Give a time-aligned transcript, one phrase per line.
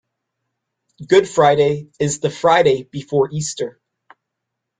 [1.07, 3.79] Good Friday is the Friday before Easter.